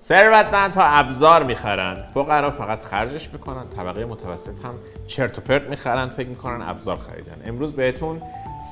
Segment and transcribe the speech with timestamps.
[0.00, 2.04] ثروتمندها ابزار می‌خرن.
[2.14, 4.74] فقرا فقط خرجش می‌کنن طبقه متوسط هم
[5.06, 7.42] چرت و پرت می‌خرن فکر می‌کنن ابزار خریدن.
[7.46, 8.22] امروز بهتون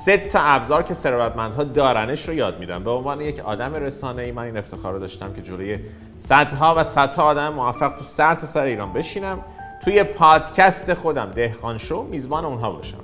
[0.05, 2.83] سه تا ابزار که ثروتمندها دارنش رو یاد میدم.
[2.83, 5.79] به عنوان یک آدم رسانه ای من این افتخار رو داشتم که جلوی
[6.17, 9.39] صدها و صدها آدم موفق تو سر تا سر ایران بشینم.
[9.83, 12.97] توی پادکست خودم دهقان شو میزبان اونها باشم.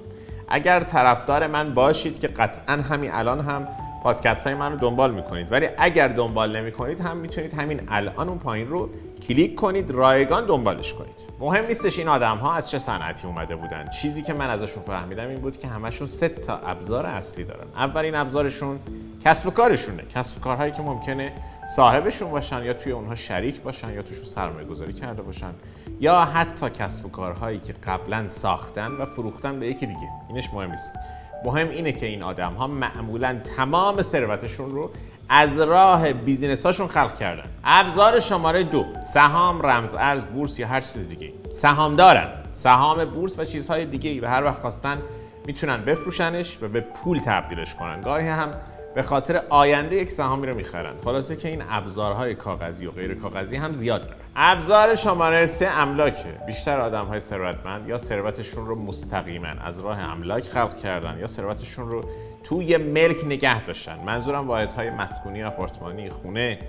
[0.48, 3.68] اگر طرفدار من باشید که قطعا همین الان هم
[4.08, 5.52] پادکست های من رو دنبال می‌کنید.
[5.52, 8.90] ولی اگر دنبال نمی‌کنید هم می‌تونید همین الان اون پایین رو
[9.28, 11.20] کلیک کنید رایگان دنبالش کنید.
[11.40, 13.90] مهم نیستش این آدم ها از چه صنعتی اومده بودن.
[13.90, 17.68] چیزی که من ازشون فهمیدم این بود که همشون سه تا ابزار اصلی دارن.
[17.76, 18.80] اولین ابزارشون
[19.26, 20.04] کسب و کارشونه.
[20.16, 21.32] کسب و کارهایی که ممکنه
[21.76, 25.52] صاحبشون باشن یا توی اونها شریک باشن یا توشون سرمایه گذاری کرده باشن
[26.00, 30.10] یا حتی کسب و کارهایی که قبلا ساختن و فروختن به یکی دیگه.
[30.30, 30.94] اینش مهم نیست.
[31.44, 34.92] مهم اینه که این آدم ها معمولا تمام ثروتشون رو
[35.30, 37.44] از راه بیزینس هاشون خلق کردن.
[37.64, 43.40] ابزار شماره دو سهام رمز ارز بورس یا هر چیز دیگه سهام دارن سهام بورس
[43.40, 44.98] و چیزهای دیگه و هر وقت خواستن
[45.46, 48.02] می‌تونن بفروشنش و به پول تبدیلش کنن.
[48.02, 48.50] گاهی هم
[48.98, 50.94] به خاطر آینده یک سهامی رو می‌خرن.
[51.04, 56.30] خلاصه که این ابزارهای کاغذی و غیر کاغذی هم زیاد داره ابزار شماره سه املاکه.
[56.48, 61.90] بیشتر آدم های ثروتمند یا ثروتشون رو مستقیما از راه املاک خلق کردن یا ثروتشون
[61.90, 62.04] رو
[62.44, 64.00] توی ملک نگه داشتن.
[64.06, 66.60] منظورم واحدهای مسکونی آپارتمانی خونه.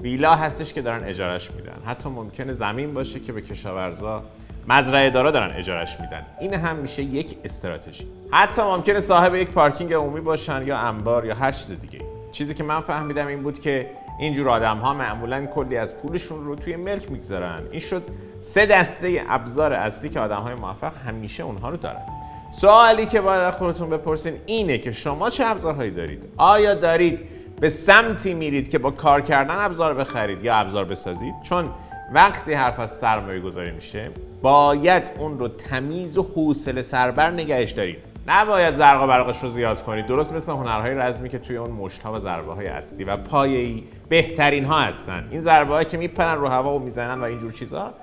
[0.00, 1.82] ویلا هستش که دارن اجارش میدن.
[1.86, 4.24] حتی ممکنه زمین باشه که به کشاورزا
[4.68, 6.26] مزرعه دارا دارن اجارش میدن.
[6.40, 8.06] این هم میشه یک استراتژی.
[8.30, 11.98] حتی ممکنه صاحب یک پارکینگ عمومی باشن یا انبار یا هر چیز دیگه
[12.32, 16.56] چیزی که من فهمیدم این بود که اینجور آدم ها معمولا کلی از پولشون رو
[16.56, 17.62] توی ملک می‌گذارن.
[17.70, 18.02] این شد
[18.40, 22.02] سه دسته ابزار اصلی که آدم های موفق همیشه اونها رو دارن.
[22.50, 27.20] سوالی که باید خودتون بپرسین اینه که شما چه ابزارهایی دارید؟ آیا دارید
[27.60, 31.70] به سمتی میرید که با کار کردن ابزار بخرید یا ابزار بسازید؟ چون
[32.12, 34.10] وقتی حرف از سرمایه گذاری میشه
[34.46, 39.82] باید اون رو تمیز و حوصله سربر نگهش دارید نباید زرق و برقش رو زیاد
[39.82, 43.84] کنید درست مثل هنرهای رزمی که توی اون مشت و ضربه های اصلی و پایه‌ای
[44.08, 45.28] بهترین ها هستن.
[45.30, 47.94] این ضربه که میپرن رو هوا و می‌زنن و اینجور چیزا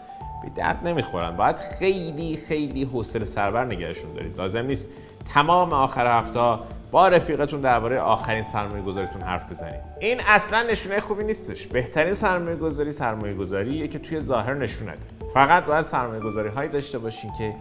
[0.44, 1.38] به درد نمی‌خورن.
[1.38, 4.38] باید خیلی خیلی حوصله سربر نگهشون دارید.
[4.38, 4.90] لازم نیست
[5.34, 6.60] تمام آخر هفته
[6.92, 9.82] با رفیقتون درباره آخرین سرمایه گذاریتون حرف بزنید.
[10.00, 11.68] این اصلا نشونه خوبی نیستش.
[11.68, 16.70] بهترین سرمایه گذاری سرمایه گذاریه که توی ظاهر نشون نده فقط باید سرمایه گذاری هایی
[16.70, 17.56] داشته باشین که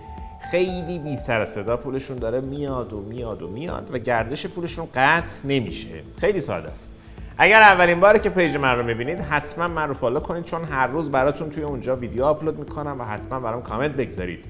[0.50, 5.46] خیلی بی سر صدا پولشون داره میاد و میاد و میاد و گردش پولشون قطع
[5.46, 5.88] نمیشه.
[6.18, 6.92] خیلی ساده است.
[7.38, 10.86] اگر اولین باره که page من رو می‌بینید حتما من رو follow کنید چون هر
[10.86, 14.44] روز براتون توی اونجا ویدیو آپلود می‌کنم و حتما برام کامنت بگذارید.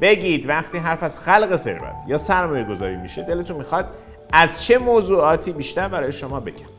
[0.00, 3.88] بگید وقتی حرف از خلق ثروت یا سرمایه گذاری میشه دلتون می‌خواد
[4.32, 6.75] از چه موضوعاتی بیشتر برای شما بگم؟